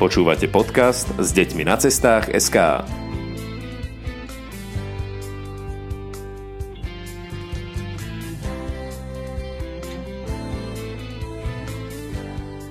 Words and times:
Počúvate 0.00 0.48
podcast 0.48 1.12
s 1.20 1.28
deťmi 1.36 1.68
na 1.68 1.76
cestách 1.76 2.32
SK. 2.32 2.88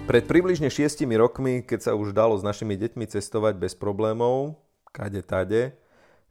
Pred 0.10 0.26
približne 0.26 0.74
6 0.74 1.06
rokmi, 1.22 1.62
keď 1.62 1.80
sa 1.86 1.92
už 1.94 2.18
dalo 2.18 2.34
s 2.34 2.42
našimi 2.42 2.74
deťmi 2.74 3.06
cestovať 3.06 3.62
bez 3.62 3.78
problémov, 3.78 4.58
kade 4.90 5.22
tade, 5.22 5.78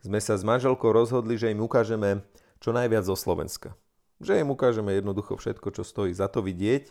sme 0.03 0.19
sa 0.19 0.35
s 0.35 0.43
manželkou 0.43 0.91
rozhodli, 0.91 1.39
že 1.39 1.55
im 1.55 1.63
ukážeme 1.63 2.27
čo 2.59 2.75
najviac 2.75 3.07
zo 3.07 3.15
Slovenska. 3.15 3.79
Že 4.19 4.43
im 4.43 4.51
ukážeme 4.51 4.99
jednoducho 4.99 5.39
všetko, 5.39 5.79
čo 5.79 5.87
stojí 5.87 6.11
za 6.11 6.27
to 6.27 6.43
vidieť 6.43 6.91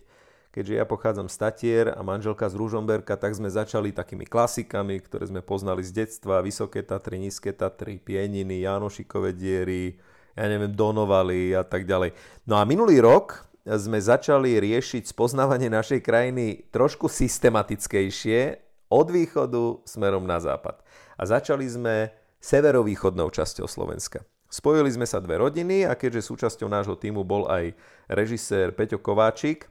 keďže 0.57 0.73
ja 0.73 0.89
pochádzam 0.89 1.29
z 1.29 1.37
Tatier 1.37 1.85
a 1.93 2.01
manželka 2.01 2.49
z 2.49 2.57
Ružomberka, 2.57 3.13
tak 3.13 3.37
sme 3.37 3.45
začali 3.45 3.93
takými 3.93 4.25
klasikami, 4.25 4.97
ktoré 5.05 5.29
sme 5.29 5.45
poznali 5.45 5.85
z 5.85 6.01
detstva, 6.01 6.41
Vysoké 6.41 6.81
Tatry, 6.81 7.21
Nízke 7.21 7.53
Tatry, 7.53 8.01
Pieniny, 8.01 8.65
Janošikové 8.65 9.37
diery, 9.37 10.01
ja 10.33 10.49
neviem, 10.49 10.73
Donovali 10.73 11.53
a 11.53 11.61
tak 11.61 11.85
ďalej. 11.85 12.17
No 12.49 12.57
a 12.57 12.65
minulý 12.65 12.97
rok 13.05 13.45
sme 13.69 14.01
začali 14.01 14.57
riešiť 14.57 15.13
spoznávanie 15.13 15.69
našej 15.69 16.01
krajiny 16.01 16.65
trošku 16.73 17.05
systematickejšie 17.05 18.57
od 18.89 19.07
východu 19.13 19.85
smerom 19.85 20.25
na 20.25 20.41
západ. 20.41 20.81
A 21.21 21.23
začali 21.29 21.69
sme 21.69 22.09
severovýchodnou 22.41 23.29
časťou 23.29 23.69
Slovenska. 23.69 24.25
Spojili 24.49 24.89
sme 24.89 25.05
sa 25.05 25.21
dve 25.21 25.37
rodiny 25.37 25.85
a 25.85 25.93
keďže 25.93 26.33
súčasťou 26.33 26.65
nášho 26.65 26.97
týmu 26.97 27.21
bol 27.21 27.45
aj 27.45 27.77
režisér 28.09 28.73
Peťo 28.73 28.97
Kováčik, 28.97 29.69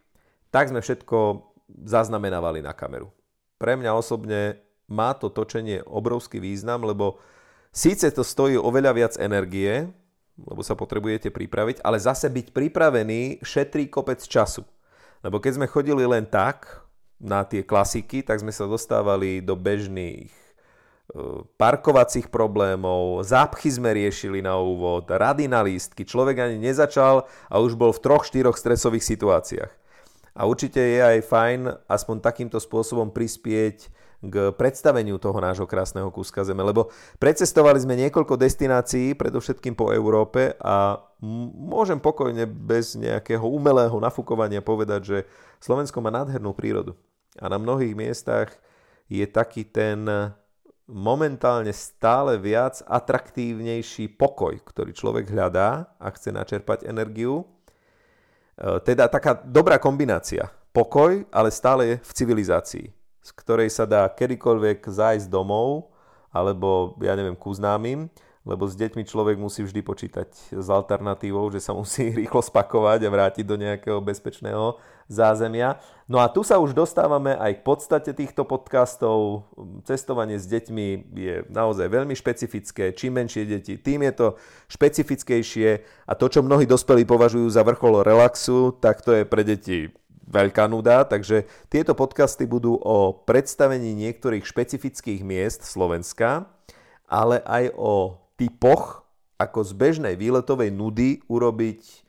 tak 0.57 0.73
sme 0.73 0.81
všetko 0.81 1.45
zaznamenávali 1.85 2.65
na 2.65 2.73
kameru. 2.73 3.13
Pre 3.61 3.77
mňa 3.77 3.93
osobne 3.93 4.57
má 4.89 5.13
to 5.13 5.29
točenie 5.29 5.85
obrovský 5.85 6.41
význam, 6.41 6.81
lebo 6.89 7.21
síce 7.69 8.09
to 8.09 8.25
stojí 8.25 8.57
oveľa 8.57 8.93
viac 8.97 9.15
energie, 9.21 9.85
lebo 10.41 10.65
sa 10.65 10.73
potrebujete 10.73 11.29
pripraviť, 11.29 11.85
ale 11.85 12.01
zase 12.01 12.33
byť 12.33 12.57
pripravený 12.57 13.45
šetrí 13.45 13.93
kopec 13.93 14.25
času. 14.25 14.65
Lebo 15.21 15.45
keď 15.45 15.61
sme 15.61 15.69
chodili 15.69 16.09
len 16.09 16.25
tak 16.25 16.89
na 17.21 17.45
tie 17.45 17.61
klasiky, 17.61 18.25
tak 18.25 18.41
sme 18.41 18.53
sa 18.53 18.65
dostávali 18.65 19.45
do 19.45 19.61
bežných 19.61 20.33
e, 20.33 20.41
parkovacích 21.61 22.33
problémov, 22.33 23.25
zápchy 23.29 23.77
sme 23.77 23.93
riešili 23.93 24.41
na 24.41 24.57
úvod, 24.57 25.05
rady 25.05 25.53
na 25.53 25.61
lístky, 25.61 26.09
človek 26.09 26.49
ani 26.49 26.57
nezačal 26.61 27.29
a 27.53 27.61
už 27.61 27.77
bol 27.77 27.93
v 27.93 28.01
troch, 28.01 28.25
štyroch 28.25 28.57
stresových 28.57 29.05
situáciách. 29.05 29.86
A 30.37 30.45
určite 30.45 30.79
je 30.79 31.01
aj 31.01 31.25
fajn 31.25 31.61
aspoň 31.89 32.17
takýmto 32.21 32.61
spôsobom 32.61 33.09
prispieť 33.09 33.89
k 34.21 34.53
predstaveniu 34.53 35.17
toho 35.17 35.37
nášho 35.41 35.65
krásneho 35.65 36.09
kúska 36.13 36.45
zeme, 36.45 36.61
lebo 36.65 36.93
precestovali 37.21 37.81
sme 37.81 37.97
niekoľko 37.97 38.37
destinácií, 38.37 39.17
predovšetkým 39.17 39.77
po 39.77 39.93
Európe 39.93 40.57
a 40.61 41.01
môžem 41.57 42.01
pokojne 42.01 42.45
bez 42.49 42.97
nejakého 42.97 43.45
umelého 43.45 43.97
nafúkovania 43.97 44.61
povedať, 44.61 45.01
že 45.05 45.19
Slovensko 45.61 46.05
má 46.05 46.13
nádhernú 46.13 46.53
prírodu. 46.53 46.97
A 47.41 47.49
na 47.49 47.61
mnohých 47.61 47.97
miestach 47.97 48.53
je 49.09 49.25
taký 49.29 49.69
ten 49.69 50.05
momentálne 50.87 51.75
stále 51.75 52.39
viac 52.39 52.81
atraktívnejší 52.87 54.17
pokoj, 54.17 54.55
ktorý 54.65 54.95
človek 54.95 55.29
hľadá 55.29 55.93
a 55.99 56.09
chce 56.15 56.31
načerpať 56.31 56.87
energiu 56.87 57.56
teda 58.57 59.09
taká 59.09 59.37
dobrá 59.45 59.77
kombinácia. 59.77 60.49
Pokoj, 60.73 61.25
ale 61.33 61.49
stále 61.49 62.01
v 62.05 62.11
civilizácii, 62.13 62.87
z 63.25 63.31
ktorej 63.33 63.73
sa 63.73 63.89
dá 63.89 64.05
kedykoľvek 64.13 64.85
zájsť 64.85 65.29
domov, 65.33 65.89
alebo 66.29 66.97
ja 67.01 67.17
neviem, 67.17 67.37
ku 67.37 67.49
známym, 67.53 68.13
lebo 68.47 68.71
s 68.71 68.79
deťmi 68.79 69.03
človek 69.03 69.43
musí 69.43 69.67
vždy 69.67 69.83
počítať 69.83 70.55
s 70.55 70.67
alternatívou, 70.71 71.51
že 71.51 71.59
sa 71.59 71.75
musí 71.75 72.15
rýchlo 72.23 72.39
spakovať 72.39 73.03
a 73.03 73.11
vrátiť 73.11 73.45
do 73.45 73.59
nejakého 73.59 73.99
bezpečného 73.99 74.79
zázemia. 75.11 75.83
No 76.07 76.23
a 76.23 76.31
tu 76.31 76.47
sa 76.47 76.63
už 76.63 76.71
dostávame 76.71 77.35
aj 77.35 77.59
k 77.59 77.67
podstate 77.67 78.11
týchto 78.15 78.47
podcastov. 78.47 79.51
Cestovanie 79.83 80.39
s 80.39 80.47
deťmi 80.47 80.87
je 81.11 81.35
naozaj 81.51 81.91
veľmi 81.91 82.15
špecifické. 82.15 82.95
Čím 82.95 83.19
menšie 83.19 83.43
deti, 83.51 83.75
tým 83.75 84.07
je 84.07 84.13
to 84.15 84.27
špecifickejšie 84.71 85.83
a 86.07 86.13
to, 86.15 86.31
čo 86.31 86.47
mnohí 86.47 86.71
dospelí 86.71 87.03
považujú 87.03 87.51
za 87.51 87.67
vrchol 87.67 88.07
relaxu, 88.07 88.71
tak 88.79 89.03
to 89.03 89.11
je 89.11 89.23
pre 89.27 89.43
deti 89.43 89.91
veľká 90.27 90.67
nuda, 90.67 91.07
takže 91.07 91.47
tieto 91.71 91.95
podcasty 91.95 92.51
budú 92.51 92.79
o 92.83 93.15
predstavení 93.15 93.95
niektorých 93.95 94.43
špecifických 94.43 95.23
miest 95.23 95.63
Slovenska, 95.63 96.51
ale 97.07 97.39
aj 97.47 97.71
o 97.79 98.26
typoch, 98.37 99.09
ako 99.37 99.65
z 99.65 99.73
bežnej 99.77 100.15
výletovej 100.17 100.73
nudy 100.73 101.21
urobiť 101.29 102.07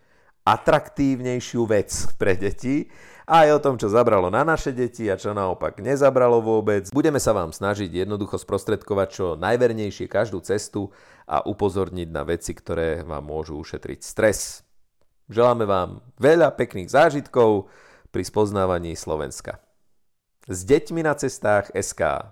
atraktívnejšiu 0.48 1.62
vec 1.68 1.92
pre 2.16 2.40
deti 2.40 2.88
a 3.28 3.44
aj 3.44 3.60
o 3.60 3.64
tom, 3.64 3.76
čo 3.76 3.92
zabralo 3.92 4.32
na 4.32 4.48
naše 4.48 4.72
deti 4.72 5.12
a 5.12 5.20
čo 5.20 5.36
naopak 5.36 5.84
nezabralo 5.84 6.40
vôbec. 6.40 6.88
Budeme 6.96 7.20
sa 7.20 7.36
vám 7.36 7.52
snažiť 7.52 7.92
jednoducho 7.92 8.40
sprostredkovať 8.40 9.08
čo 9.12 9.26
najvernejšie 9.36 10.08
každú 10.08 10.40
cestu 10.40 10.96
a 11.28 11.44
upozorniť 11.44 12.08
na 12.08 12.24
veci, 12.24 12.56
ktoré 12.56 13.04
vám 13.04 13.28
môžu 13.28 13.60
ušetriť 13.60 14.00
stres. 14.00 14.64
Želáme 15.28 15.68
vám 15.68 16.00
veľa 16.16 16.56
pekných 16.56 16.88
zážitkov 16.88 17.68
pri 18.16 18.24
spoznávaní 18.24 18.96
Slovenska. 18.96 19.60
S 20.48 20.64
deťmi 20.64 21.04
na 21.04 21.12
cestách 21.12 21.68
SK. 21.76 22.32